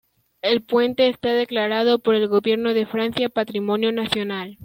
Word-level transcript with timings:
El 0.41 0.63
puente 0.63 1.07
está 1.09 1.31
declarado 1.31 1.99
por 1.99 2.15
el 2.15 2.27
gobierno 2.27 2.73
de 2.73 2.87
Francia 2.87 3.29
patrimonio 3.29 3.91
nacional. 3.91 4.57